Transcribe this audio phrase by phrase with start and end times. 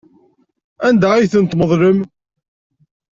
[0.87, 1.99] Anda ay ten-tmeḍlem?